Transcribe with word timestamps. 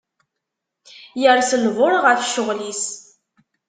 Yers 1.21 1.49
lbuṛ 1.63 1.93
ɣef 2.03 2.19
cceɣl 2.25 2.59
is. 2.71 2.83